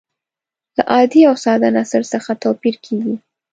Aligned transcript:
له 0.75 0.83
عادي 0.93 1.21
او 1.29 1.35
ساده 1.43 1.67
نثر 1.77 2.01
څخه 2.13 2.31
توپیر 2.43 2.75
کیږي. 2.85 3.15